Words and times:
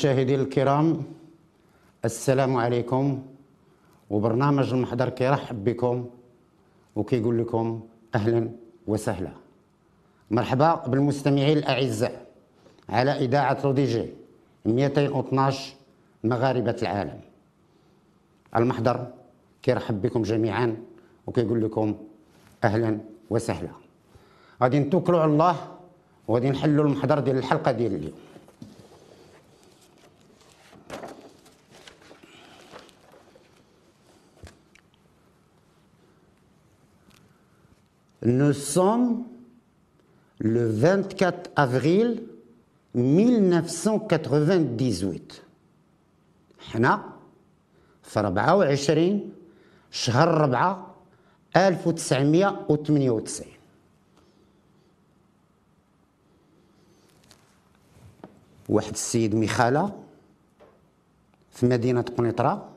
المشاهدين 0.00 0.40
الكرام 0.40 1.02
السلام 2.04 2.56
عليكم. 2.56 3.22
وبرنامج 4.10 4.72
المحضر 4.72 5.08
كيرحب 5.08 5.64
بكم 5.64 6.06
وكيقول 6.96 7.38
لكم 7.38 7.80
أهلا 8.14 8.50
وسهلا. 8.86 9.32
مرحبا 10.30 10.74
بالمستمعين 10.88 11.58
الأعزاء 11.58 12.26
على 12.88 13.12
إذاعة 13.12 13.58
روديجي 13.64 14.06
212 14.66 15.74
مغاربة 16.24 16.76
العالم. 16.82 17.20
المحضر 18.56 19.06
كيرحب 19.62 20.02
بكم 20.02 20.22
جميعا 20.22 20.76
وكيقول 21.26 21.64
لكم 21.64 21.94
أهلا 22.64 22.98
وسهلا. 23.30 23.70
غادي 24.62 24.78
نتوكلوا 24.78 25.20
على 25.20 25.32
الله 25.32 25.56
وغادي 26.28 26.50
نحلوا 26.50 26.84
المحضر 26.84 27.18
ديال 27.20 27.36
الحلقة 27.36 27.72
ديال 27.72 27.94
اليوم. 27.94 28.29
Nous 38.22 38.52
sommes 38.52 39.24
le 40.40 40.68
24 40.68 41.50
avril 41.56 42.22
1998 42.94 45.20
حنا 46.58 47.02
في 48.02 48.20
24 48.20 49.30
شهر 49.90 50.44
4 50.44 50.94
1998 51.56 53.46
واحد 58.68 58.92
السيد 58.92 59.34
ميخالة 59.34 59.92
في 61.50 61.66
مدينة 61.66 62.02
قنيطرة 62.02 62.68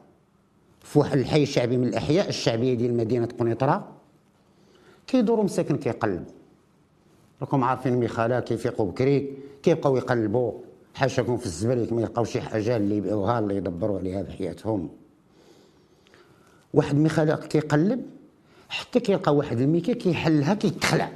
في 0.83 0.99
واحد 0.99 1.17
الحي 1.17 1.45
شعبي 1.45 1.77
من 1.77 1.87
الأحياء 1.87 2.29
الشعبية 2.29 2.73
ديال 2.73 2.97
مدينة 2.97 3.27
قنيطرة 3.39 3.92
كيدوروا 5.07 5.43
مساكن 5.43 5.77
كيقلبوا. 5.77 6.33
راكم 7.41 7.63
عارفين 7.63 7.93
ميخالا 7.93 8.39
كيفيقوا 8.39 8.91
بكري 8.91 9.37
كيبقاو 9.63 9.97
يقلبوا. 9.97 10.51
حاشاكم 10.95 11.37
في 11.37 11.45
الزبل 11.45 11.93
ما 11.93 12.01
يلقاو 12.01 12.23
شي 12.23 12.41
حاجة 12.41 12.77
اللي 12.77 12.97
يبيعوها 12.97 13.39
اللي 13.39 13.55
يدبروا 13.57 13.99
عليها 13.99 14.21
بحياتهم 14.21 14.89
واحد 16.73 16.95
ميخالا 16.95 17.35
كيقلب 17.35 18.05
حتى 18.69 18.99
كيلقى 18.99 19.35
واحد 19.35 19.59
الميكا 19.59 19.93
كيحلها 19.93 20.53
كيتخلع. 20.53 21.11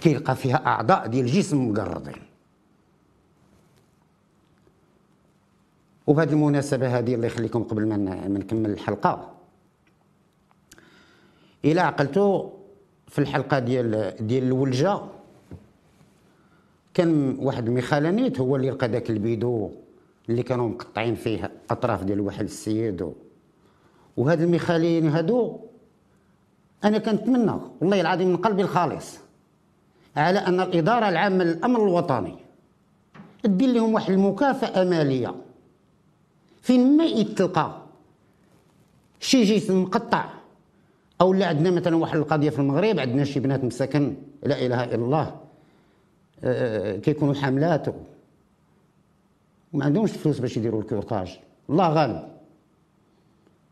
كيلقى 0.00 0.36
فيها 0.36 0.66
أعضاء 0.66 1.06
ديال 1.06 1.24
الجسم 1.24 1.68
مقرضين. 1.68 2.22
وبهذه 6.06 6.32
المناسبة 6.32 6.98
هذه 6.98 7.14
الله 7.14 7.26
يخليكم 7.26 7.62
قبل 7.62 7.86
ما 7.86 7.96
نكمل 8.28 8.70
الحلقة. 8.70 9.37
إلى 11.72 11.80
عقلتو 11.80 12.50
في 13.08 13.18
الحلقة 13.18 13.58
ديال 13.58 14.16
ديال 14.20 14.42
الولجة. 14.44 15.00
كان 16.94 17.36
واحد 17.38 17.66
الميخالانيت 17.68 18.40
هو 18.40 18.56
اللي 18.56 18.70
لقى 18.70 18.88
داك 18.88 19.10
البيدو 19.10 19.70
اللي 20.28 20.42
كانوا 20.42 20.68
مقطعين 20.68 21.14
فيه 21.14 21.50
أطراف 21.70 22.04
ديال 22.04 22.20
واحد 22.20 22.44
السيد. 22.44 23.12
وهاد 24.16 24.40
الميخالين 24.40 25.08
هادو 25.08 25.58
أنا 26.84 26.98
كنتمنى 26.98 27.52
والله 27.80 28.00
العظيم 28.00 28.28
من 28.28 28.36
قلبي 28.36 28.62
الخالص 28.62 29.18
على 30.16 30.38
أن 30.38 30.60
الإدارة 30.60 31.08
العامة 31.08 31.44
للأمن 31.44 31.76
الوطني 31.76 32.36
دير 33.44 33.68
لهم 33.68 33.94
واحد 33.94 34.10
المكافأة 34.12 34.84
مالية 34.84 35.34
فين 36.62 36.96
ما 36.96 37.04
يتلقى 37.04 37.82
شي 39.20 39.42
جسم 39.44 39.82
مقطع 39.82 40.24
أو 41.20 41.32
لا 41.32 41.46
عندنا 41.46 41.70
مثلا 41.70 41.96
واحد 41.96 42.16
القضية 42.16 42.50
في 42.50 42.58
المغرب 42.58 42.98
عندنا 42.98 43.24
شي 43.24 43.40
بنات 43.40 43.64
مساكن 43.64 44.14
لا 44.42 44.66
إله 44.66 44.84
إلا 44.84 44.94
الله 44.94 45.36
آه، 46.44 46.96
كيكونوا 46.96 47.34
حاملات. 47.34 47.86
وما 49.72 49.84
عندهمش 49.84 50.10
فلوس 50.10 50.38
باش 50.38 50.56
يديروا 50.56 50.80
ال 50.80 50.86
curetage. 50.86 51.38
الله 51.70 51.88
غالب. 51.88 52.28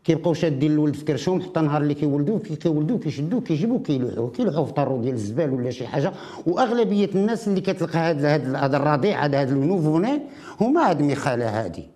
كيبقاو 0.03 0.33
شادين 0.33 0.71
الولد 0.71 0.95
في 0.95 1.05
كرشهم 1.05 1.41
حتى 1.41 1.59
نهار 1.59 1.81
اللي 1.81 1.93
كيولدوه 1.93 2.39
كيولدوه 2.39 2.99
كيشدوه 2.99 3.41
كيجيبوه 3.41 3.79
كيلوحوه 3.79 4.29
كيلوحوه 4.29 4.65
في 4.65 4.73
طارو 4.73 5.01
ديال 5.01 5.13
الزبال 5.13 5.53
ولا 5.53 5.69
شي 5.69 5.87
حاجة. 5.87 6.13
وأغلبية 6.45 7.09
الناس 7.15 7.47
اللي 7.47 7.61
كتلقى 7.61 7.99
هذا 7.99 8.35
هذا 8.65 8.77
الرضيع 8.77 9.25
هذا 9.25 9.41
هذا 9.41 9.53
ال 9.53 9.59
nouveau-né 9.59 10.21
هما 10.61 10.89
هاد 10.89 10.99
المخاله 11.01 11.63
هادي. 11.63 11.87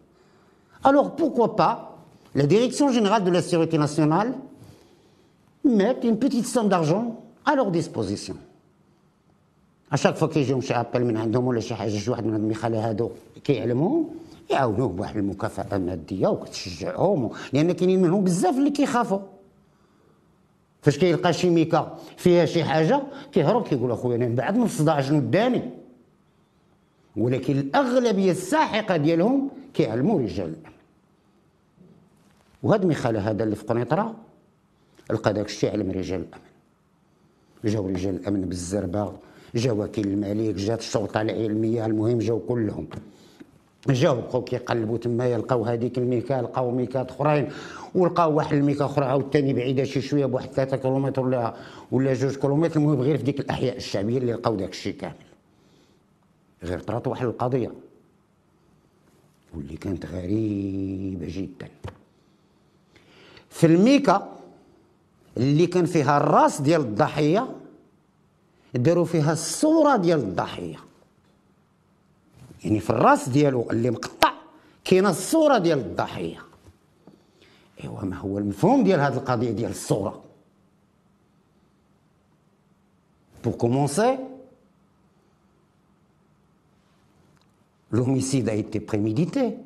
Alors 0.86 1.08
pourquoi 1.08 1.46
pas 1.46 1.90
la 2.36 2.46
Direction 2.46 2.92
générale 2.92 3.24
de 3.24 3.32
la 3.32 3.42
sécurité 3.42 3.78
nationale 3.78 4.34
mettent 5.64 6.04
une 6.04 6.20
petite 6.20 6.48
somme 6.48 6.70
d'argent 6.70 7.24
à 7.46 7.56
leur 7.56 7.72
disposition. 7.72 8.36
à 9.92 9.95
chaque 9.95 10.16
fois 10.16 10.28
كيجيهم 10.28 10.62
شي 10.62 10.74
appel 10.74 11.04
من 11.04 11.18
عندهم 11.18 11.48
ولا 11.48 11.60
شي 11.60 11.76
حاجة 11.76 11.90
شي 11.90 12.12
واحد 12.12 12.26
من 12.26 12.36
المخالة 12.36 12.90
هادو 12.90 13.12
كيعلموهم 13.44 14.10
يعاونوه 14.50 14.88
بواحد 14.88 15.18
المكافاه 15.18 15.78
ماديه 15.78 16.28
وكتشجعهم 16.28 17.30
لأن 17.54 17.72
كاينين 17.72 18.02
منهم 18.02 18.24
بزاف 18.24 18.58
اللي 18.58 18.70
كيخافوا 18.70 19.20
فاش 20.82 20.98
كيلقى 20.98 21.34
شي 21.34 21.50
ميكا 21.50 21.98
فيها 22.18 22.46
شي 22.46 22.64
حاجة 22.64 23.02
كيهرب 23.32 23.64
كيقول 23.64 23.92
اخويا 23.92 24.16
أنا 24.16 24.28
من 24.28 24.36
بعد 24.36 24.58
الصداع 24.58 25.02
شنو 25.02 25.20
داني 25.20 25.70
ولكن 27.18 27.60
الاغلبيه 27.60 28.32
الساحقه 28.32 28.98
ديالهم 28.98 29.50
كيعلموا 29.74 30.20
رجال 30.20 30.56
وهذا 32.64 32.84
المخالة 32.84 33.30
هذا 33.30 33.44
اللي 33.44 33.56
في 33.56 33.66
قنيطره 33.66 34.16
لقى 35.10 35.34
داك 35.34 35.46
الشيء 35.46 35.72
علم 35.72 35.92
رجال 35.92 36.20
الأمن. 36.20 36.42
جاو 37.66 37.88
رجال 37.88 38.16
الأمن 38.16 38.42
بالزربة 38.42 39.14
جا 39.56 39.72
وكيل 39.72 40.08
الملك 40.08 40.56
جات 40.56 40.80
الشرطه 40.80 41.22
العلميه 41.22 41.86
المهم 41.86 42.20
جاو 42.20 42.40
كلهم. 42.40 42.88
جاو 43.90 44.16
بقاو 44.22 44.44
كيقلبوا 44.44 44.98
تما 44.98 45.38
لقاو 45.38 45.66
هذيك 45.66 45.98
الميكا 45.98 46.34
لقاو 46.34 46.72
ميكات 46.72 47.10
أخرين 47.12 47.50
ولقاو 47.96 48.36
واحد 48.36 48.54
الميكا 48.58 48.86
أخرى 48.86 49.06
عاوتاني 49.06 49.54
بعيدة 49.54 49.84
شي 49.84 50.02
شوية 50.02 50.26
بواحد 50.26 50.50
3 50.50 50.78
كيلومتر 50.78 51.22
ولا 51.22 51.56
ولا 51.92 52.14
جوج 52.14 52.36
كيلومتر 52.36 52.80
المهم 52.80 53.02
غير 53.02 53.18
في 53.18 53.24
ديك 53.24 53.40
الأحياء 53.40 53.78
الشعبية 53.78 54.18
اللي 54.18 54.34
لقاو 54.34 54.56
داك 54.56 54.70
الشيء 54.70 54.96
كامل. 54.96 55.16
غير 56.64 56.80
طرات 56.80 57.08
واحد 57.08 57.26
القضية. 57.26 57.72
واللي 59.56 59.78
كانت 59.78 60.06
غريبة 60.06 61.26
جدا. 61.30 61.68
في 63.50 63.66
الميكا 63.66 64.41
اللي 65.38 65.68
كان 65.68 65.86
فيها 65.86 66.18
الراس 66.18 66.62
ديال 66.62 66.82
الضحية 66.82 67.56
داروا 68.74 69.06
فيها 69.06 69.34
الصورة 69.34 69.96
ديال 69.96 70.20
الضحية. 70.20 70.80
يعني 72.64 72.80
في 72.80 72.90
الراس 72.90 73.30
ديالو 73.30 73.72
اللي 73.72 73.90
مقطع 73.90 74.34
كاينة 74.84 75.10
الصورة 75.10 75.58
ديال 75.58 75.80
الضحية. 75.80 76.40
إيوا 77.84 78.02
ما 78.02 78.16
هو 78.16 78.38
المفهوم 78.38 78.84
ديال 78.84 79.00
هذه 79.00 79.14
القضية 79.14 79.52
ديال 79.52 79.72
الصورة. 79.72 80.24
Commencer 83.58 84.20
l'homicide 87.92 88.50
a 88.50 88.54
été 88.54 88.80
prémédité. 88.80 89.58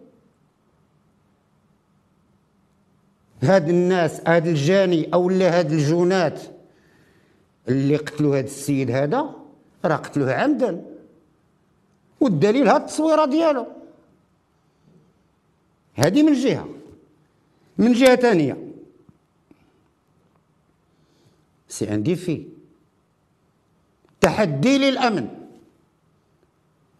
هاد 3.45 3.69
الناس 3.69 4.21
هاد 4.27 4.47
الجاني 4.47 5.13
أو 5.13 5.30
لا 5.30 5.59
هاد 5.59 5.71
الجونات 5.71 6.42
اللي 7.69 7.95
قتلوا 7.95 8.38
هاد 8.38 8.44
السيد 8.44 8.92
هذا 8.92 9.36
راه 9.86 9.95
قتلوه 9.95 10.33
عمدا. 10.33 10.86
والدليل 12.19 12.68
هاد 12.68 12.81
التصويرة 12.81 13.25
ديالو. 13.25 13.68
هذه 15.94 16.24
من 16.24 16.33
جهة. 16.33 16.69
من 17.77 17.94
جهة 17.94 18.15
ثانية 18.15 18.57
c'est 21.67 21.94
un 21.94 22.03
défi 22.03 22.45
تحدي 24.21 24.77
للأمن. 24.77 25.27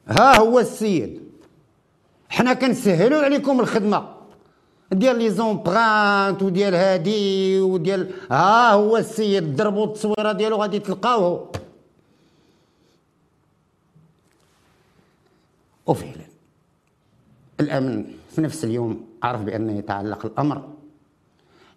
ها 0.08 0.40
هو 0.40 0.60
السيد. 0.60 1.22
حنا 2.30 2.54
كنسهلوا 2.54 3.22
عليكم 3.22 3.60
الخدمة. 3.60 4.15
ديال 4.92 5.18
لي 5.18 5.30
زومبرانت 5.30 6.44
وديال 6.44 6.76
هادي 6.76 7.60
وديال 7.60 8.12
ها 8.32 8.74
هو 8.74 8.98
السيد 8.98 9.56
ضربوا 9.56 9.86
التصويرة 9.86 10.32
ديالو 10.32 10.56
غادي 10.56 10.80
تلقاوه. 10.80 11.52
وفعلا 15.86 16.26
الأمن 17.60 18.06
في 18.36 18.42
نفس 18.42 18.64
اليوم 18.64 19.06
عرف 19.24 19.42
بان 19.42 19.78
يتعلق 19.78 20.26
الأمر 20.26 20.70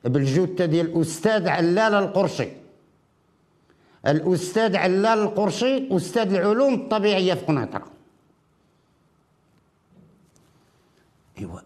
بالجثة 0.05 0.67
ديال 0.67 0.87
الاستاذ 0.87 1.49
علال 1.49 1.95
القرشي. 1.95 2.49
الأستاذ 4.07 4.77
علال 4.77 5.19
القرشي 5.19 5.97
أستاذ 5.97 6.35
العلوم 6.35 6.75
الطبيعية 6.75 7.35
في 7.35 7.45
قنيطره 7.45 7.98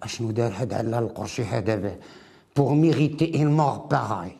اشنو 0.03 0.31
دار 0.31 0.53
هذا 0.53 0.77
علال 0.77 0.99
القرشي 0.99 1.45
هذا 1.45 1.97
pour 2.57 2.73
mériter 2.73 3.43
une 3.43 3.57
mort 3.57 3.79
pareille 3.79 4.37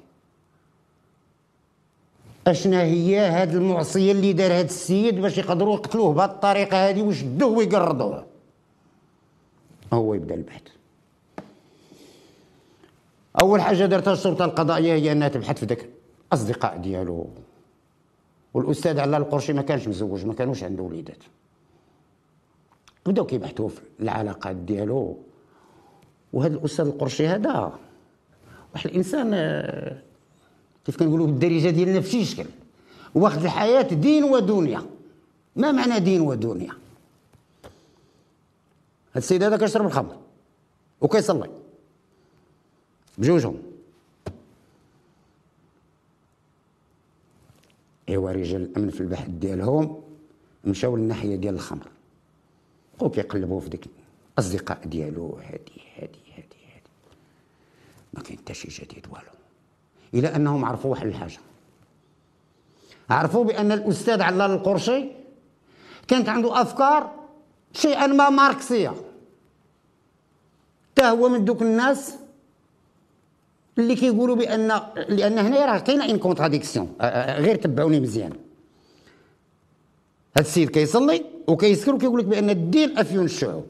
اشنا 2.47 2.83
هي 2.83 3.19
هاد 3.19 3.55
المعصيه 3.55 4.13
اللي 4.13 4.33
دار 4.33 4.53
هاد 4.53 4.65
السيد 4.65 5.21
باش 5.21 5.39
يقدروا 5.39 5.75
يقتلوه 5.75 6.13
بهاد 6.13 6.31
الطريقة 6.31 6.89
هادي 6.89 7.03
ويشدوه 7.03 7.59
ويقرضوه 7.59 8.27
هو 9.93 10.15
يبدا 10.15 10.35
البحث 10.35 10.63
اول 13.41 13.61
حاجة 13.61 13.87
دارتها 13.87 14.13
الشرطه 14.13 14.45
القضائيه 14.45 14.93
هي 14.93 15.13
انها 15.13 15.29
تبحث 15.29 15.59
في 15.59 15.67
ذاك 15.67 15.89
الاصدقاء 16.29 16.77
ديالو 16.77 17.27
والاستاذ 18.55 19.01
علال 19.01 19.23
القرشي 19.23 19.53
ما 19.53 19.63
كانش 19.63 19.89
مزوج 19.89 20.25
ما 20.25 20.35
كانوش 20.35 20.65
عنده 20.65 20.83
وليدات 20.83 21.23
بداو 23.07 23.27
كيبحثوا 23.27 23.69
في 23.69 23.81
العلاقات 24.01 24.57
ديالو. 24.57 25.19
وهذا 26.33 26.55
الأستاذ 26.55 26.87
القرشي 26.87 27.27
هذا 27.27 27.79
واحد 28.75 28.91
الإنسان 28.91 29.31
آه، 29.35 30.03
كيف 30.85 30.97
كنقولوا 30.97 31.27
بالدارجه 31.27 31.71
ديالنا 31.71 32.01
في 32.01 32.25
شكل. 32.25 32.47
واخد 33.15 33.43
الحياة 33.43 33.83
دين 33.83 34.25
ودنيا. 34.25 34.83
ما 35.57 35.73
معنى 35.73 36.01
دين 36.01 36.21
ودنيا؟ 36.21 36.73
هاد 39.13 39.17
السيد 39.17 39.43
هذا 39.43 39.57
كيشرب 39.57 39.87
الخمر 39.87 40.17
وكيصلي 41.01 41.51
بجوجهم. 43.19 43.63
إيوا 48.09 48.33
رجال 48.33 48.63
الأمن 48.63 48.91
في 48.91 49.01
البحث 49.01 49.29
ديالهم 49.29 50.03
مشاو 50.65 50.97
للناحية 50.97 51.37
ديال 51.37 51.55
الخمر. 51.55 51.89
بقاو 53.03 53.11
كيقلبوا 53.11 53.61
في 53.61 53.69
ديك 53.69 53.85
الأصدقاء 54.35 54.79
ديالو. 54.87 55.37
هادي 55.37 55.83
هادي 55.97 56.19
هادي 56.37 56.59
هادي. 56.75 56.91
ما 58.15 58.23
كاين 58.23 58.39
حتى 58.39 58.55
شي 58.55 58.85
جديد 58.85 59.07
والو. 59.11 59.33
إلى 60.15 60.37
أنهم 60.37 60.65
عرفوا 60.65 60.91
واحد 60.91 61.07
الحاجة. 61.07 61.39
عرفوا 63.11 63.45
بأن 63.45 63.73
الأستاذ 63.73 64.23
علال 64.23 64.51
القرشي 64.51 65.05
كانت 66.09 66.29
عنده 66.29 66.63
أفكار 66.63 67.15
شيئا 67.73 68.07
ما 68.07 68.31
ماركسية. 68.31 68.95
حتى 70.93 71.05
هو 71.05 71.29
من 71.29 71.45
دوك 71.45 71.63
الناس 71.63 72.15
اللي 73.79 73.95
كيقولوا 73.95 74.37
بأن 74.37 74.69
لأن 75.09 75.39
هنا 75.39 75.67
راه 75.67 75.79
كاينة 75.79 76.05
une 76.05 76.19
contradiction 76.19 76.97
غير 77.45 77.57
تبعوني 77.57 78.01
مزيان. 78.01 78.33
هذا 80.37 80.47
السيد 80.47 80.71
كيصلي 80.71 81.32
وكيسكر 81.49 81.95
وكيقول 81.95 82.21
لك 82.21 82.27
بأن 82.27 82.51
الدين 82.51 82.99
أفيون 82.99 83.25
الشعوب 83.25 83.67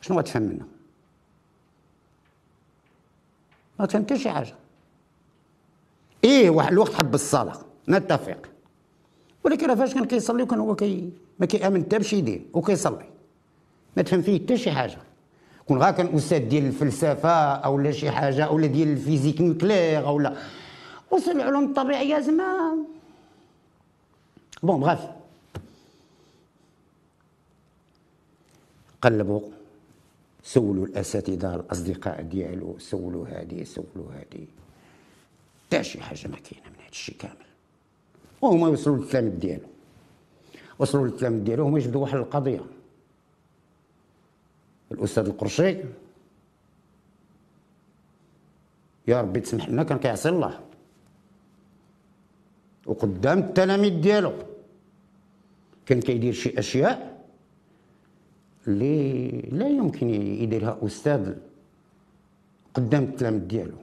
شنو 0.00 0.18
غتفهم 0.18 0.42
منه؟ 0.42 0.66
ما 3.78 3.86
تفهم 3.86 4.02
حتى 4.02 4.18
شي 4.18 4.30
حاجة. 4.30 4.54
إيه 6.24 6.50
واحد 6.50 6.72
الوقت 6.72 6.94
حب 6.94 7.14
الصلاة 7.14 7.58
نتفق. 7.88 8.48
ولكن 9.44 9.66
راه 9.66 9.74
فاش 9.74 9.94
كان 9.94 10.04
كيصلي 10.04 10.42
وكان 10.42 10.58
هو 10.58 10.74
كي 10.74 11.10
ما 11.38 11.46
كيأمن 11.46 11.82
حتى 11.84 11.98
بشي 11.98 12.20
دين 12.20 12.46
وكيصلي. 12.52 13.06
ما 13.96 14.02
تفهم 14.02 14.22
فيه 14.22 14.44
حتى 14.44 14.56
شي 14.56 14.70
حاجة. 14.70 14.98
كون 15.66 15.78
غا 15.78 15.90
كان 15.90 16.14
أستاذ 16.14 16.38
ديال 16.38 16.66
الفلسفة 16.66 17.54
أو 17.54 17.78
لا 17.78 17.90
شي 17.90 18.10
حاجة 18.10 18.44
أو 18.44 18.60
ديال 18.60 18.88
ال 18.88 18.94
physique 18.94 19.40
nucléaire 19.40 20.06
أو 20.06 20.18
لا. 20.18 20.36
وصل 21.10 21.30
العلوم 21.30 21.64
الطبيعية 21.64 22.20
زعما. 22.20 22.76
bon 24.62 24.80
bref. 24.80 25.10
قلبوا 29.04 29.40
سولوا 30.42 30.86
الأساتذة 30.86 31.54
الأصدقاء 31.54 32.22
ديالو 32.22 32.78
سولوا 32.78 33.28
هادي 33.28 33.64
سولوا 33.64 34.12
هادي 34.12 34.48
حتى 35.66 35.84
شي 35.84 36.00
حاجة 36.00 36.28
ما 36.28 36.36
كاينة 36.36 36.68
من 36.68 36.80
هذا 36.80 36.88
الشيء 36.88 37.16
كامل. 37.16 37.46
وهما 38.42 38.68
وصلوا 38.68 38.96
للتلاميذ 38.96 39.38
ديالو. 39.38 39.68
وصلوا 40.78 41.06
للتلاميذ 41.06 41.44
ديالو 41.44 41.64
هما 41.64 41.78
يجبدوا 41.78 42.00
واحد 42.00 42.16
القضية. 42.16 42.64
الأستاذ 44.92 45.26
القرشي 45.26 45.76
يا 49.08 49.20
ربي 49.20 49.40
تسمح 49.40 49.68
لنا 49.68 49.82
كان 49.82 49.98
كيعصي 49.98 50.28
الله. 50.28 50.60
وقدام 52.86 53.38
التلاميذ 53.38 54.00
ديالو. 54.00 54.32
كان 55.86 56.00
كيدير 56.00 56.32
شي 56.32 56.58
أشياء 56.58 57.13
اللي 58.68 59.30
لا 59.52 59.68
يمكن 59.68 60.08
يديرها 60.14 60.78
أستاذ 60.82 61.34
قدام 62.74 63.02
التلاميذ 63.02 63.40
ديالو. 63.40 63.76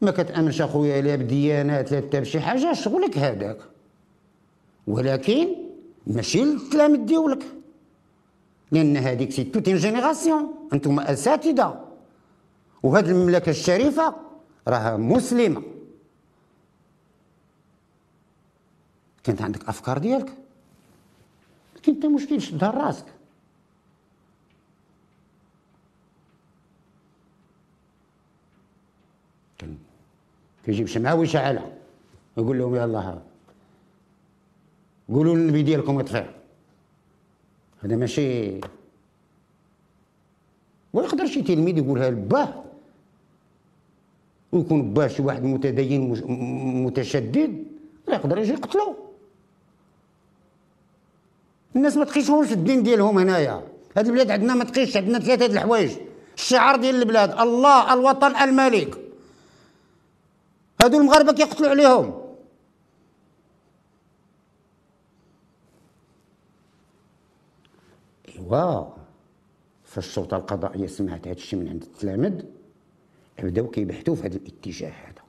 ما 0.00 0.10
كتأمنش 0.10 0.60
أخويا 0.60 1.00
لا 1.00 1.16
بديانات 1.16 1.92
لا 1.92 2.00
بشي 2.00 2.40
حاجة 2.40 2.72
شغلك 2.72 3.18
هذاك. 3.18 3.58
ولكن 4.86 5.48
ماشي 6.06 6.42
التلاميذ 6.42 7.04
ديالك. 7.04 7.44
لأن 8.72 8.96
هذيك 8.96 9.32
c'est 9.32 9.44
toute 9.44 9.68
génération 9.68 10.68
أنتم 10.72 11.00
أساتذة. 11.00 11.84
وهذه 12.82 13.10
المملكة 13.10 13.50
الشريفة 13.50 14.14
راها 14.68 14.96
مسلمة. 14.96 15.62
كانت 19.24 19.42
عندك 19.42 19.68
أفكار 19.68 19.98
ديالك؟ 19.98 20.39
لكن 21.80 21.92
انت 21.92 22.06
مشكل 22.06 22.40
شدها 22.40 22.70
راسك 22.70 23.04
كيجيب 30.64 30.86
شمعه 30.86 31.14
ويشعلها 31.14 31.72
يقول 32.38 32.58
لهم 32.58 32.74
يلا 32.76 33.18
قولوا 35.08 35.36
للنبي 35.36 35.62
ديالكم 35.62 36.00
يطفئ 36.00 36.26
هذا 37.84 37.96
ماشي 37.96 38.60
ويقدر 40.92 41.26
شي 41.26 41.42
تلميذ 41.42 41.78
يقولها 41.78 42.10
لباه 42.10 42.64
ويكون 44.52 44.94
باه 44.94 45.06
شي 45.06 45.22
واحد 45.22 45.42
متدين 45.42 46.10
متشدد 46.84 47.64
يقدر 48.08 48.38
يجي 48.38 48.52
يقتلو 48.52 49.09
الناس 51.76 51.96
ما 51.96 52.04
تقيسهمش 52.04 52.52
الدين 52.52 52.82
ديالهم 52.82 53.18
هنايا. 53.18 53.62
هاد 53.96 54.06
البلاد 54.06 54.30
عندنا 54.30 54.54
ما 54.54 54.64
تقيسش 54.64 54.96
عندنا 54.96 55.18
ثلاثة 55.18 55.46
د 55.46 55.50
الحوايج. 55.50 55.90
الشعار 56.34 56.76
ديال 56.76 56.94
البلاد 56.94 57.40
الله 57.40 57.92
الوطن 57.92 58.36
الملك. 58.36 58.98
هادو 60.82 60.98
المغاربة 60.98 61.32
كيقتلوا 61.32 61.70
عليهم. 61.70 62.20
أيوا. 68.28 68.86
فالشرطه 69.84 70.36
القضائية 70.36 70.86
سمعت 70.86 71.26
هذا 71.26 71.36
الشيء 71.36 71.58
من 71.58 71.68
عند 71.68 71.82
التلامذ 71.82 72.42
بداو 73.38 73.70
كيبحثوا 73.70 74.14
في 74.14 74.26
هذا 74.26 74.36
الاتجاه 74.36 74.90
هذا. 74.90 75.22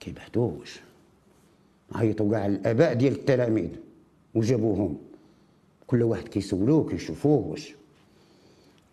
كيبحثوا 0.00 0.50
كاع 2.30 2.46
الآباء 2.46 2.94
ديال 2.94 3.12
التلاميذ. 3.12 3.68
وجابوهم. 4.34 4.98
كل 5.86 6.02
واحد 6.02 6.28
كيسولوه 6.28 6.88
كيشوفوه 6.88 7.46
واش 7.46 7.74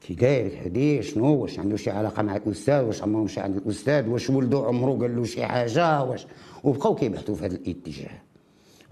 كي 0.02 0.14
داير 0.14 0.62
هادي 0.64 1.02
شنو؟ 1.04 1.36
واش 1.36 1.60
عنده 1.60 1.78
شي 1.78 1.90
علاقة 1.90 2.22
مع 2.22 2.36
الأستاذ؟ 2.36 2.84
واش 2.84 3.02
عمره 3.02 3.24
مشى 3.24 3.40
عند 3.40 3.58
الأستاذ؟ 3.58 4.10
واش 4.10 4.30
ولدو 4.30 4.64
عمرو 4.64 5.00
قال 5.02 5.16
له 5.16 5.24
شي 5.24 5.46
حاجة؟ 5.46 6.04
واش؟ 6.04 6.26
وبقاو 6.64 6.96
كيبحثوا 6.96 7.36
في 7.36 7.46
هذا 7.46 7.56
الاتجاه. 7.56 8.12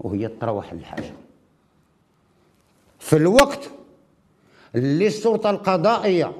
وهي 0.00 0.30
واحد 0.42 0.78
الحاجة 0.78 1.12
في 2.98 3.16
الوقت 3.16 3.70
اللي 4.74 5.06
السلطة 5.06 5.50
القضائية 5.50 6.32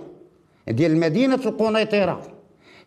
ديال 0.69 0.97
مدينة 0.97 1.35
القنيطرة 1.35 2.23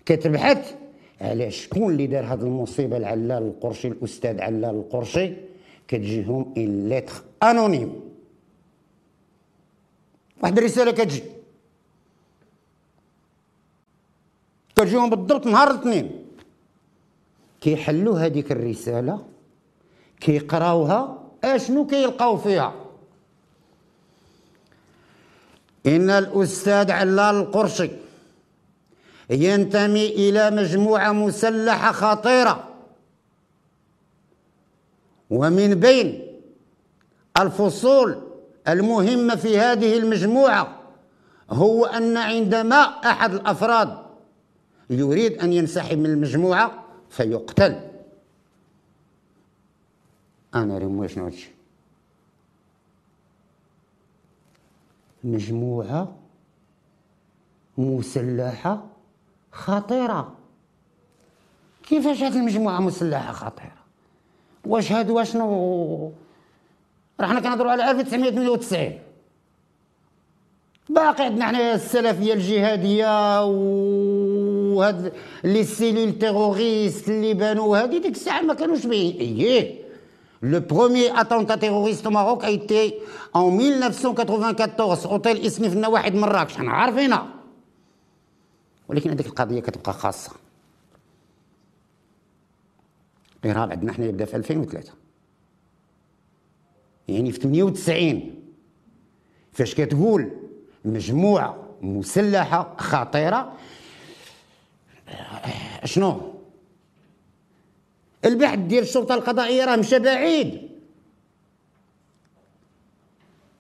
كتبحث 0.06 0.76
على 1.22 1.52
شكون 1.52 1.92
اللي 1.92 2.08
دار 2.08 2.26
هذه 2.26 2.42
المصيبة 2.42 2.98
العلال 2.98 3.44
القرشي 3.44 3.88
الأستاذ 3.88 4.42
علال 4.42 4.76
القرشي؟ 4.76 5.34
كتجيهم 5.88 6.54
ان 6.58 6.90
ليتر 6.90 7.14
انونيم 7.44 8.02
واحد 10.44 10.58
الرسالة 10.58 10.92
كتجي. 10.92 11.24
كتجيهم 14.76 15.10
بالضبط 15.10 15.46
نهار 15.48 15.72
الاثنين. 15.72 16.26
كيحلوا 17.62 18.20
هذيك 18.20 18.52
الرسالة 18.52 19.26
كيقراوها 20.22 21.24
أشنو 21.44 21.88
كيلقاو 21.88 22.38
فيها؟ 22.38 22.74
إن 25.86 26.10
الأستاذ 26.10 26.92
علال 26.92 27.36
القرشي 27.36 27.90
ينتمي 29.32 30.08
إلى 30.08 30.52
مجموعة 30.52 31.12
مسلحة 31.12 31.92
خطيرة. 31.92 32.68
ومن 35.30 35.76
بين 35.76 36.28
الفصول 37.40 38.22
المهم 38.68 39.36
في 39.36 39.60
هذه 39.60 39.98
المجموعة 39.98 40.80
هو 41.50 41.86
أن 41.86 42.18
عندما 42.18 42.76
أحد 42.76 43.34
الأفراد 43.34 43.98
يريد 44.90 45.38
أن 45.38 45.54
ينسحب 45.54 45.98
من 45.98 46.06
المجموعة 46.06 46.84
فيقتل. 47.10 47.90
أنا 50.56 50.78
رموي 50.78 51.08
شنو 51.08 51.32
مجموعة 55.24 56.16
مسلحة 57.78 58.91
خطيرة. 59.52 60.32
كيفاش 61.88 62.24
هذه 62.24 62.36
المجموعة 62.38 62.80
مسلحة 62.80 63.32
خطيرة؟ 63.34 63.82
واش 64.66 64.92
هادو 64.92 65.24
شنو 65.24 66.12
راحنا 67.20 67.40
كنهضروا 67.40 67.72
على 67.72 67.92
1998 67.92 69.00
باقي 70.90 71.26
عندنا 71.26 71.46
حنايا 71.46 71.76
السلفية 71.76 72.34
الجهادية 72.34 73.46
وهاد 74.76 75.14
les 75.44 75.64
cellules 75.64 76.20
terroristes 76.20 77.10
اللي 77.10 77.34
بانوا 77.34 77.78
هادي 77.78 78.00
ديك 78.00 78.12
الساعة 78.16 78.42
ما 78.42 78.54
كانوش 78.54 78.86
باين 78.86 79.18
اييه 79.18 79.82
Le 80.44 80.60
premier 80.60 81.12
attentat 81.16 81.60
a 81.62 82.50
été 82.50 83.00
en 83.34 83.52
1994 83.52 85.06
اوتيل 85.12 85.46
اسمي 85.46 85.70
في 85.70 85.88
واحد 85.88 86.16
مراكش 86.16 86.56
إحنا 86.56 86.72
عارفينها. 86.72 87.41
ولكن 88.92 89.10
هذيك 89.10 89.26
القضية 89.26 89.60
كتبقى 89.60 89.94
خاصة. 89.94 90.32
الارهاب 93.46 93.72
عندنا 93.72 93.92
إحنا 93.92 94.06
يبدأ 94.06 94.26
في 94.26 94.36
2003 94.36 94.94
يعني 97.08 97.32
في 97.32 97.40
98 97.40 98.36
فاش 99.52 99.76
كتقول 99.76 100.32
مجموعة 100.86 101.68
مسلحة 101.82 102.76
خطيرة 102.78 103.58
شنو؟ 105.86 106.34
البحث 108.26 108.60
ديال 108.60 108.84
الشرطة 108.84 109.16
القضائية 109.16 109.66
راه 109.66 109.76
مشى 109.76 110.00
بعيد. 110.00 110.70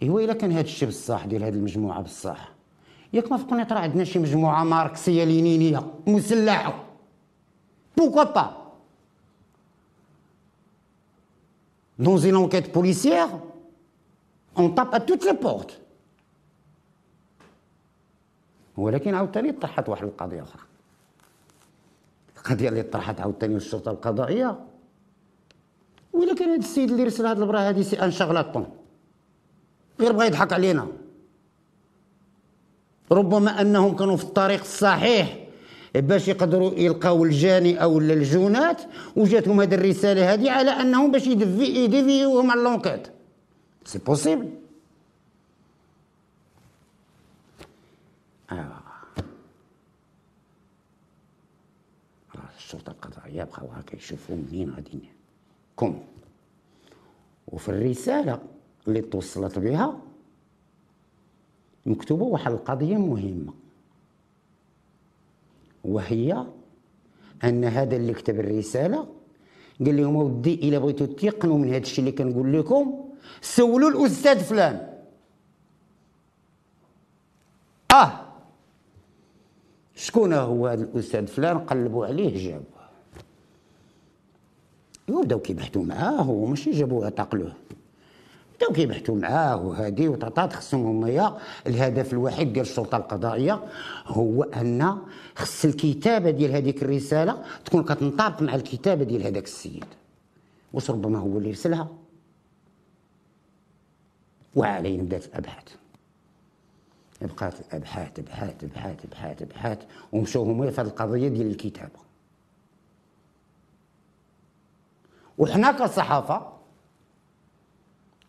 ايوا 0.01 0.21
الا 0.21 0.33
كان 0.33 0.51
هذا 0.51 0.61
الشيء 0.61 0.87
بصح 0.87 1.25
ديال 1.25 1.43
هذه 1.43 1.53
المجموعة 1.53 2.01
بصح. 2.01 2.60
ياك 3.13 3.31
ما 3.31 3.37
فقنا 3.37 3.63
ترى 3.63 3.79
عندنا 3.79 4.03
شي 4.03 4.19
مجموعة 4.19 4.63
ماركسية 4.63 5.23
لينينية 5.23 5.93
مسلحة. 6.07 6.83
pourquoi 7.97 8.23
pas 8.23 8.61
dans 11.99 12.17
une 12.17 12.35
enquête 12.35 12.71
policière, 12.71 13.29
on 14.55 14.69
tape 14.69 14.93
à 14.93 14.99
toutes 14.99 15.23
les 15.23 15.33
portes. 15.33 15.77
ولكن 18.77 19.15
عاوتاني 19.15 19.51
طرحت 19.51 19.89
واحد 19.89 20.03
القضية 20.03 20.43
أخرى. 20.43 20.61
القضية 22.37 22.69
اللي 22.69 22.83
طرحت 22.83 23.21
عاوتاني 23.21 23.55
الشرطه 23.55 23.91
القضائية. 23.91 24.59
وإلا 26.13 26.35
كان 26.35 26.49
هذا 26.49 26.59
السيد 26.59 26.91
اللي 26.91 27.03
رسل 27.03 27.25
هذه 27.25 27.37
البرا 27.37 27.59
هذه 27.59 27.81
c'est 27.81 28.03
un 28.03 28.11
charlatan 28.11 28.69
غير 29.99 30.11
بغى 30.11 30.27
يضحك 30.27 30.53
علينا. 30.53 30.87
ربما 33.11 33.61
أنهم 33.61 33.95
كانوا 33.95 34.17
في 34.17 34.23
الطريق 34.23 34.59
الصحيح 34.61 35.37
باش 35.95 36.27
يقدروا 36.27 36.71
يلقاو 36.73 37.25
الجاني 37.25 37.83
أو 37.83 37.99
الجونات 37.99 38.81
وجاتهم 39.15 39.61
هذه 39.61 39.75
الرسالة 39.75 40.33
هذه 40.33 40.51
على 40.51 40.71
أنهم 40.71 41.11
باش 41.11 41.27
يديفيوهم 41.27 42.51
على 42.51 42.61
l'enquête 42.61 43.07
c'est 43.85 43.99
possible. 43.99 44.49
الشرطة 52.57 52.91
القضائية 52.91 53.43
بقاو 53.43 53.67
هكا 53.67 53.95
يشوفوا 53.95 54.35
منين 54.35 54.69
غادي 54.69 54.99
كوم 55.75 56.03
وفي 57.47 57.69
الرسالة 57.69 58.39
اللي 58.87 59.01
توصلت 59.01 59.59
بها 59.59 59.99
مكتوبة 61.91 62.23
واحد 62.23 62.51
القضية 62.51 62.97
مهمة. 62.97 63.53
وهي 65.83 66.45
أن 67.43 67.63
هذا 67.65 67.95
اللي 67.95 68.13
كتب 68.13 68.39
الرسالة 68.39 69.07
قال 69.85 69.97
لهم 69.97 70.15
ودي 70.15 70.53
الا 70.53 70.79
بغيتوا 70.79 71.07
تيقنوا 71.07 71.57
من 71.57 71.67
هذا 71.67 71.77
الشيء 71.77 71.99
اللي 71.99 72.11
كنقول 72.11 72.59
لكم 72.59 73.09
سولوا 73.41 73.89
الأستاذ 73.89 74.39
فلان. 74.39 74.87
آه. 77.91 78.11
شكون 79.95 80.33
هو 80.33 80.67
هذا 80.67 80.83
الأستاذ 80.83 81.27
فلان؟ 81.27 81.59
قلبوا 81.59 82.05
عليه 82.05 82.49
جابوه 82.49 82.81
وبداو 85.09 85.39
كيبحثوا 85.39 85.83
معاه 85.83 86.29
وماشي 86.29 86.71
جابوه 86.71 87.09
بداو 88.61 88.73
كيبحثوا 88.73 89.15
معاه 89.15 89.55
وهادي 89.65 90.07
وطاطات 90.07 90.53
خصهم 90.53 90.85
هما 90.85 91.37
الهدف 91.67 92.13
الوحيد 92.13 92.53
ديال 92.53 92.65
السلطة 92.65 92.97
القضائية 92.97 93.63
هو 94.05 94.43
أن 94.43 94.97
خص 95.35 95.65
الكتابة 95.65 96.29
ديال 96.29 96.51
هذيك 96.51 96.83
الرسالة 96.83 97.43
تكون 97.65 97.83
كتنطابق 97.83 98.41
مع 98.41 98.55
الكتابة 98.55 99.03
ديال 99.03 99.23
هذاك 99.23 99.43
السيد. 99.43 99.85
واش 100.73 100.91
ربما 100.91 101.19
هو 101.19 101.37
اللي 101.37 101.51
رسلها 101.51 101.87
وعليه 104.55 105.01
بدات 105.01 105.25
الأبحاث. 105.25 105.75
بقات 107.21 107.53
الأبحاث 107.59 108.19
أبحاث 108.19 108.63
أبحاث 108.63 109.05
أبحاث 109.05 109.41
أبحاث 109.41 109.79
ومشاو 110.11 110.43
هما 110.43 110.71
في 110.71 110.81
هذه 110.81 110.87
القضية 110.87 111.27
ديال 111.27 111.47
الكتابة. 111.47 111.99
وحنا 115.37 115.71
كصحافة 115.71 116.60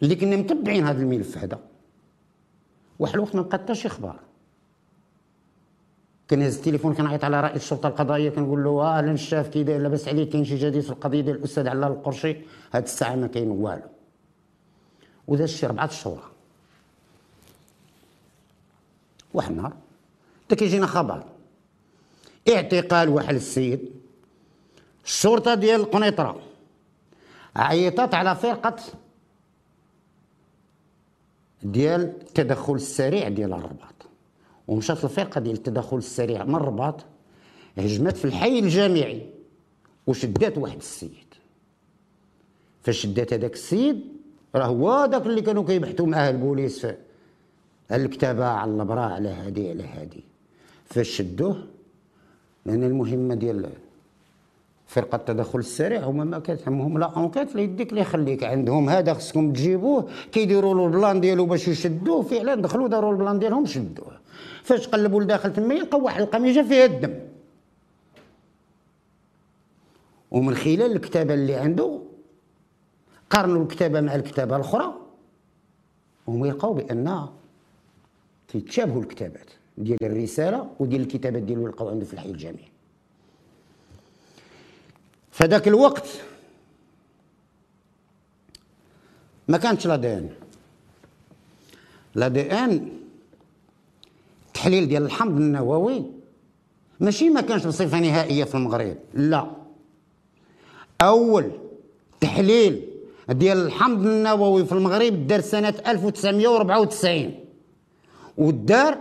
اللي 0.02 0.14
كنا 0.14 0.37
متبعين 0.37 0.87
هذا 0.87 1.02
الملف 1.02 1.38
هذا. 1.38 1.61
واحد 2.99 3.14
الوقت 3.14 3.35
ما 3.35 3.40
لقى 3.40 3.59
حتى 3.59 3.75
شي 3.75 3.88
أخبار 3.88 4.21
كنهز 6.30 6.56
التليفون 6.56 6.94
كنعيط 6.94 7.25
على 7.25 7.40
رئيس 7.40 7.62
الشرطه 7.62 7.88
القضائية 7.88 8.30
كنقول 8.30 8.64
له 8.64 8.71
آه 8.71 8.99
أهلا 8.99 9.12
الشاف 9.12 9.49
كي 9.49 9.62
داير 9.62 9.80
لاباس 9.80 10.09
عليك 10.09 10.28
كاين 10.28 10.44
شي 10.44 10.56
جديد 10.56 10.80
في 10.82 10.90
القضية 10.90 11.21
ديال 11.21 11.37
الأستاذ 11.37 11.68
علال 11.68 11.85
القرشي. 11.92 12.37
هاد 12.73 12.82
الساعة 12.82 13.16
ما 13.16 13.26
كاين 13.26 13.50
والو. 13.50 13.82
وداز 15.28 15.49
شي 15.49 15.66
اربعه 15.66 15.90
شهور 15.90 16.23
واحد 19.35 19.50
النهار 19.50 19.73
حتى 20.47 20.56
كيجينا 20.56 20.87
خبر. 20.87 21.25
اعتقال 22.49 23.09
واحد 23.09 23.35
السيد 23.35 23.90
الشرطة 25.04 25.54
ديال 25.54 25.80
القنيطره 25.80 26.40
عيطت 27.56 28.14
على 28.14 28.37
فرقة 28.37 28.76
ديال 31.64 32.00
التدخل 32.00 32.75
السريع 32.75 33.28
ديال 33.28 33.52
الرباط. 33.52 33.95
ومشات 34.69 35.04
الفرقة 35.04 35.40
ديال 35.40 35.57
التدخل 35.57 35.97
السريع 35.97 36.45
من 36.45 36.54
الرباط 36.54 37.04
هجمت 37.78 38.16
في 38.16 38.25
الحي 38.25 38.59
الجامعي 38.59 39.31
وشدات 40.07 40.59
واحد 40.59 40.76
السيد. 40.76 41.35
فاش 42.83 42.99
شدات 42.99 43.33
هذاك 43.33 43.52
السيد 43.52 44.00
راه 44.54 44.66
هو 44.66 45.07
داك 45.07 45.26
اللي 45.26 45.42
كانوا 45.42 45.64
كيبحثوا 45.64 46.07
معاه 46.07 46.31
البوليس 46.31 46.87
الكتابه 47.92 48.45
على 48.45 48.71
البرا 48.70 49.11
على 49.12 49.28
هادي 49.28 49.71
على 49.71 49.83
هادي 49.85 50.25
فاش 50.85 51.09
شدوه 51.09 51.66
لأن 52.66 52.85
المهمة 52.85 53.35
ديال 53.35 53.71
فرقة 54.92 55.16
التدخل 55.16 55.58
السريع 55.58 56.04
هما 56.04 56.25
ما 56.25 56.38
كتهمهم 56.38 56.99
لا 56.99 57.06
enquête 57.16 57.54
لا 57.54 57.61
يديك 57.61 57.90
اللي 57.90 58.00
يخليك 58.00 58.44
عندهم. 58.44 58.88
هذا 58.88 59.14
خصكم 59.14 59.52
تجيبوه. 59.52 60.08
كيديروا 60.32 60.75
له 60.75 60.87
ال 60.87 60.93
plan 60.93 61.20
ديالو 61.20 61.46
باش 61.46 61.68
يشدوه. 61.68 62.22
فعلا 62.22 62.54
دخلوا 62.54 62.88
داروا 62.88 63.12
ال 63.12 63.18
plan 63.18 63.38
ديالهم 63.38 63.66
شدوه. 63.66 64.12
فاش 64.62 64.88
قلبوا 64.88 65.22
لداخل 65.22 65.52
تما 65.52 65.75
يلقاو 65.75 66.04
واحد 66.04 66.20
القميجة 66.20 66.62
فيها 66.62 66.84
الدم. 66.84 67.14
ومن 70.30 70.54
خلال 70.54 70.92
الكتابة 70.92 71.34
اللي 71.34 71.54
عنده 71.54 71.99
قارنوا 73.30 73.62
الكتابة 73.62 74.00
مع 74.00 74.14
الكتابة 74.14 74.56
الأخرى 74.56 74.94
وهم 76.26 76.44
يلقاو 76.44 76.72
بأن 76.75 77.26
تيتشابهوا 78.49 79.02
الكتابات 79.02 79.50
ديال 79.78 80.04
الرسالة 80.04 80.70
وديال 80.80 81.00
الكتابات 81.02 81.42
ديالو 81.42 81.61
اللي 81.61 81.72
لقاو 81.72 81.88
عنده 81.88 82.04
في 82.04 82.14
الحي 82.14 82.30
الجامعي 82.30 82.68
فذاك 85.42 85.68
الوقت 85.68 86.06
ما 89.49 89.58
كانتش 89.58 89.87
لا 89.87 89.96
دي 89.96 90.12
ان. 90.14 90.30
لا 92.14 92.28
دي 92.28 92.52
ان 92.52 92.88
التحليل 94.46 94.88
ديال 94.88 95.02
الحمض 95.02 95.37
النووي 95.37 96.04
ماشي 97.00 97.30
ما 97.30 97.40
كانش 97.40 97.66
بصفة 97.66 98.00
نهائية 98.00 98.44
في 98.44 98.54
المغرب 98.54 98.96
لا. 99.14 99.50
أول 101.00 101.50
تحليل 102.20 102.87
ديال 103.28 103.58
الحمض 103.66 104.06
النووي 104.06 104.64
في 104.64 104.72
المغرب 104.72 105.26
دار 105.26 105.40
سنة 105.40 105.75
1994 105.87 107.34
ودار 108.38 108.99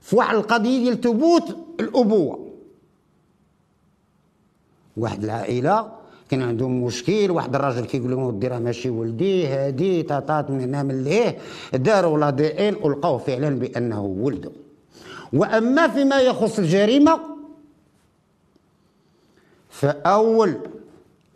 في 0.00 0.16
واحد 0.16 0.36
القضية 0.36 0.78
ديال 0.78 1.00
ثبوت 1.00 1.56
الأبوة. 1.80 2.47
واحد 4.98 5.24
العائلة 5.24 5.92
كان 6.30 6.42
عندهم 6.42 6.84
مشكل 6.84 7.30
واحد 7.30 7.54
الراجل 7.54 7.84
كيقول 7.84 8.10
لهم 8.10 8.22
ودي 8.22 8.48
راه 8.48 8.58
ماشي 8.58 8.90
ولدي 8.90 9.46
هادي 9.46 10.02
تاطات 10.02 10.50
من 10.50 10.60
هنا 10.60 10.82
من 10.82 11.04
ليه 11.04 11.38
داروا 11.74 12.18
لا 12.18 12.30
دي 12.30 12.68
ان 12.68 12.76
ولقاو 12.82 13.18
فعلا 13.18 13.58
بأنه 13.58 14.02
ولده. 14.04 14.50
وأما 15.32 15.88
فيما 15.88 16.20
يخص 16.20 16.58
الجريمة 16.58 17.20
فأول 19.70 20.56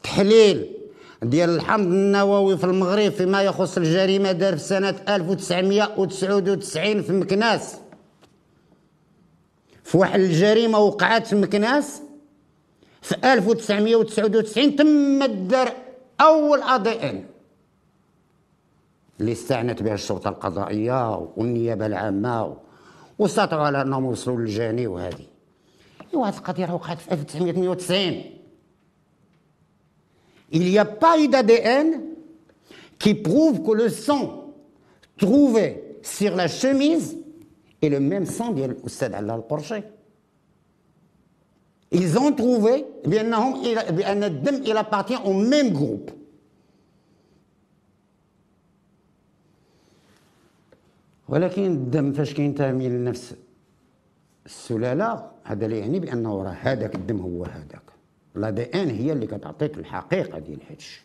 تحليل 0.02 0.71
ديال 1.23 1.50
الحمض 1.50 1.87
النووي 1.87 2.57
في 2.57 2.64
المغرب 2.64 3.12
فيما 3.12 3.42
يخص 3.42 3.76
الجريمة 3.76 4.33
دار 4.33 4.57
في 4.57 4.62
سنة 4.64 4.97
1999 5.09 7.02
في 7.02 7.12
مكناس. 7.12 7.76
في 9.85 9.99
واحد 9.99 10.21
الجريمة 10.21 10.78
وقعت 10.78 11.26
في 11.26 11.37
مكناس 11.37 12.02
في 13.02 13.14
1999 13.32 14.76
تم 14.76 15.25
دار 15.25 15.73
أول 16.21 16.62
ا 16.62 16.76
دي 16.76 16.90
ان 17.11 17.25
اللي 19.21 19.32
استعنت 19.32 19.82
بها 19.82 19.94
الشرطة 19.94 20.28
القضائية 20.28 21.16
والنيابة 21.37 21.87
العامة 21.87 22.56
واستطاعوا 23.18 23.66
على 23.66 23.82
انهم 23.82 24.04
يوصلوا 24.04 24.37
للجاني 24.38 24.87
وهذه. 24.87 25.26
ايوا 26.14 26.26
هذه 26.26 26.37
القضية 26.38 26.64
راه 26.64 26.75
وقعت 26.75 26.99
في 26.99 27.12
1998 27.12 28.25
Il 30.54 30.64
n'y 30.71 30.78
a 30.78 30.85
pas 30.85 31.18
eu 31.18 31.28
d'ADN 31.28 31.88
qui 32.99 33.14
prouve 33.14 33.62
que 33.66 33.73
le 33.73 33.88
sang 33.88 34.52
trouvé 35.16 35.99
sur 36.02 36.37
la 36.37 36.47
chemise 36.49 37.16
est 37.80 37.88
le 37.88 38.00
même 38.00 38.26
sang 38.26 38.50
الاستاذ 38.50 39.14
علاء 39.14 39.37
القرشي 39.37 39.82
Ils 41.92 42.18
ont 42.18 42.32
trouvé 42.32 42.84
بأنهم 43.06 43.62
بأن 43.90 44.25
الدم 44.25 44.64
il 44.64 44.76
appartient 44.76 45.20
au 45.25 45.34
même 45.34 45.72
groupe. 45.72 46.11
ولكن 51.28 51.66
الدم 51.66 52.12
فاش 52.12 52.34
كينتمي 52.34 52.88
لنفس 52.88 53.37
السلالة 54.46 55.30
هذا 55.44 55.66
لا 55.66 55.76
يعني 55.76 56.00
بأنه 56.00 56.42
راه 56.42 56.50
هذاك 56.50 56.94
الدم 56.94 57.20
هو 57.20 57.44
هذاك. 57.44 57.82
لا 58.34 58.50
دي 58.50 58.62
إن 58.62 58.90
هي 58.90 59.12
اللي 59.12 59.26
كتعطيك 59.26 59.78
الحقيقة 59.78 60.38
ديال 60.38 60.58
هادشي. 60.70 61.02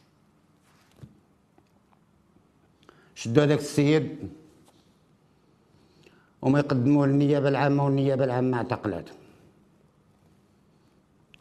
شدوا 3.15 3.44
هذاك 3.44 3.60
السيد؟ 3.60 4.17
وما 6.41 6.60
يقدموه 6.60 7.08
للنيابة 7.08 7.50
العامة 7.50 7.86
والنيابة 7.86 8.24
العامة 8.24 8.58
اعتقلته 8.58 9.12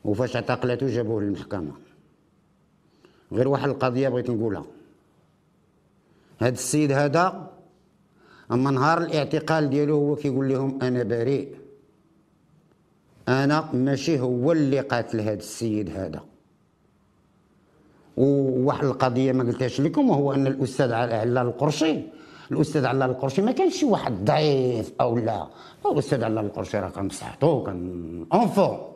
وفاش 0.07 0.37
اعتقلته 0.37 0.87
جابوه 0.87 1.23
للمحكمة. 1.23 1.73
غير 3.33 3.49
واحد 3.49 3.69
القضية 3.69 4.09
بغيت 4.09 4.31
نقولها. 4.31 4.65
هاد 6.41 6.53
السيد 6.53 6.93
هذا 6.93 7.51
أما 8.53 8.71
نهار 8.71 9.03
الاعتقال 9.03 9.71
ديالو 9.71 9.95
هو 9.97 10.17
كيقول 10.17 10.49
لهم 10.49 10.83
أنا 10.83 11.03
بريء 11.03 11.57
أنا 13.29 13.73
ماشي 13.75 14.21
هو 14.21 14.53
اللي 14.53 14.81
قاتل 14.81 15.21
هاد 15.21 15.39
السيد 15.39 15.91
هذا. 15.91 16.25
وواحد 18.17 18.85
القضية 18.85 19.33
ما 19.33 19.45
قلتهاش 19.45 19.81
لكم 19.81 20.11
وهو 20.11 20.33
أن 20.33 20.47
الأستاذ 20.47 20.93
علال 20.93 21.39
القرشي 21.39 22.01
الأستاذ 22.53 22.87
علال 22.87 23.11
القرشي 23.11 23.43
ما 23.43 23.53
كانش 23.53 23.75
شي 23.77 23.87
واحد 23.87 24.25
ضعيف 24.25 24.93
أو 25.01 25.19
لا. 25.19 25.47
الأستاذ 25.93 26.25
علال 26.25 26.45
القرشي 26.45 26.79
راه 26.79 26.89
كان 26.91 27.09
بصحته 27.09 27.65
كان 27.65 28.27
اونفون 28.33 28.96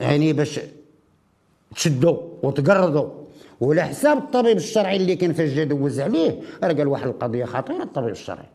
يعني 0.00 0.32
باش 0.32 0.60
تشدوا 1.74 2.18
وتقرضوا 2.42 3.20
وعلى 3.60 3.82
حساب 3.82 4.18
الطبيب 4.18 4.56
الشرعي 4.56 4.96
اللي 4.96 5.16
كان 5.16 5.32
فاش 5.32 5.50
جا 5.50 5.64
دوز 5.64 6.00
عليه 6.00 6.40
راه 6.62 6.72
قال 6.72 6.88
واحد 6.88 7.06
القضية 7.06 7.44
خطيرة 7.44 7.82
الطبيب 7.82 8.10
الشرعي. 8.10 8.48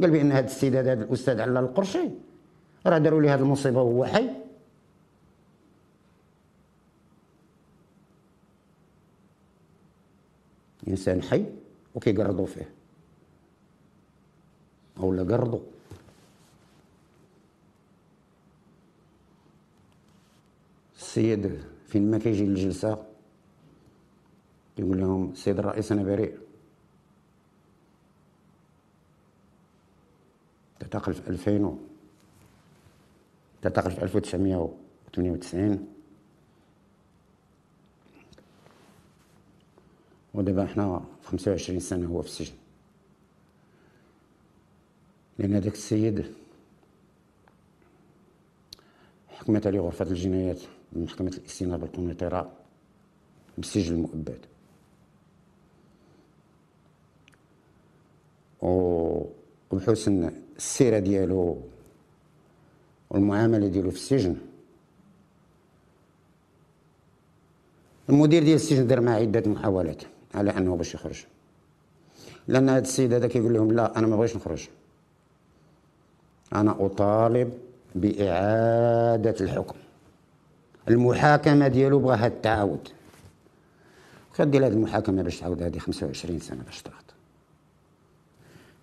قال 0.00 0.10
بأن 0.10 0.32
هذا 0.32 0.46
السيد 0.46 0.76
هذا 0.76 0.92
الأستاذ 0.92 1.40
علال 1.40 1.64
القرشي 1.64 2.08
راه 2.86 2.98
داروا 2.98 3.22
لي 3.22 3.28
هذه 3.28 3.40
المصيبة 3.40 3.82
وهو 3.82 4.04
حي. 4.04 4.28
إنسان 10.88 11.22
حي 11.22 11.44
وكيقرضوا 11.94 12.46
فيه. 12.46 12.70
أو 15.00 15.12
لا 15.12 15.36
قرضوا. 15.36 15.60
السيد 21.18 21.60
فين 21.86 22.10
ما 22.10 22.18
كيجي 22.18 22.46
للجلسة. 22.46 23.06
يقول 24.78 25.00
لهم 25.00 25.30
السيد 25.30 25.58
الرئيس 25.58 25.92
أنا 25.92 26.02
بريء. 26.02 26.38
تعتقل 30.80 31.14
في 31.14 31.30
2000 31.30 31.78
تعتقل 33.62 33.90
في 33.90 34.02
1998 34.02 35.88
ودابا 40.34 40.64
إحنا 40.64 41.04
في 41.22 41.28
25 41.28 41.80
سنة 41.80 42.08
هو 42.08 42.22
في 42.22 42.28
السجن. 42.28 42.54
لأن 45.38 45.54
هذاك 45.54 45.72
السيد 45.72 46.34
حكمت 49.28 49.66
عليه 49.66 49.80
غرفة 49.80 50.04
الجنايات. 50.04 50.77
محكمة 50.92 51.32
الاستئناف 51.38 51.80
بالقنيطرة 51.80 52.50
بالسجن 53.58 53.94
المؤبد. 53.94 54.38
وبحسن 58.62 60.32
السيرة 60.56 60.98
ديالو 60.98 61.60
والمعاملة 63.10 63.68
ديالو 63.68 63.90
في 63.90 63.96
السجن 63.96 64.36
المدير 68.08 68.42
ديال 68.42 68.54
السجن 68.54 68.86
دار 68.86 69.00
معاه 69.00 69.16
عدة 69.20 69.50
محاولات 69.50 70.02
على 70.34 70.50
أنه 70.50 70.76
باش 70.76 70.94
يخرج. 70.94 71.24
لأن 72.48 72.68
هذا 72.68 72.82
السيد 72.82 73.12
هذا 73.12 73.28
كيقول 73.28 73.54
لهم 73.54 73.72
لا 73.72 73.98
أنا 73.98 74.06
ما 74.06 74.16
بغيتش 74.16 74.36
نخرج. 74.36 74.68
أنا 76.54 76.86
أطالب 76.86 77.52
بإعادة 77.94 79.34
الحكم. 79.40 79.78
المحاكمة 80.90 81.68
ديالو 81.68 81.98
بغاها 81.98 82.26
التعاود. 82.26 82.88
كدير 84.38 84.66
هذه 84.66 84.72
المحاكمة 84.72 85.22
باش 85.22 85.40
تعاود 85.40 85.62
هذه 85.62 85.78
25 85.78 86.40
سنة 86.40 86.62
باش 86.62 86.82
تاخذ 86.82 87.04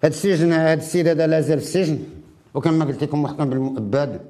هاد 0.04 0.12
السجن 0.12 0.52
هاد 0.52 0.78
السيد 0.78 1.08
هذا 1.08 1.28
لازال 1.28 1.60
في 1.60 1.66
السجن. 1.66 2.00
وكما 2.54 2.86
قلت 2.86 3.04
لكم 3.04 3.24
محكم 3.24 3.50
بالمؤبد. 3.50 4.22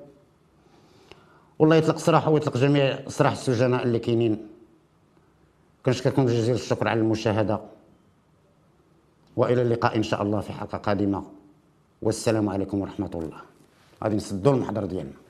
والله 1.59 1.75
يطلق 1.75 1.97
سراحه 1.97 2.31
ويطلق 2.31 2.57
جميع 2.57 2.99
سراح 3.07 3.31
السجناء 3.31 3.83
اللي 3.83 3.99
كاينين. 3.99 4.47
كنشكركم 5.85 6.25
جزيل 6.25 6.55
الشكر 6.55 6.87
على 6.87 6.99
المشاهدة. 6.99 7.59
وإلى 9.35 9.61
اللقاء 9.61 9.95
إن 9.95 10.03
شاء 10.03 10.21
الله 10.21 10.39
في 10.41 10.53
حلقة 10.53 10.77
قادمة. 10.77 11.23
والسلام 12.01 12.49
عليكم 12.49 12.79
ورحمة 12.79 13.11
الله. 13.15 13.41
غادي 14.03 14.15
نسدوا 14.15 14.53
المحضر 14.53 14.85
ديالنا. 14.85 15.24